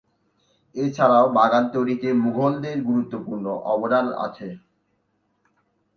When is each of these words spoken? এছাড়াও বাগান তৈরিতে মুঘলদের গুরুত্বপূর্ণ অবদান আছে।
এছাড়াও 0.75 1.25
বাগান 1.37 1.63
তৈরিতে 1.73 2.07
মুঘলদের 2.23 2.77
গুরুত্বপূর্ণ 2.83 3.45
অবদান 3.73 4.05
আছে। 4.25 4.47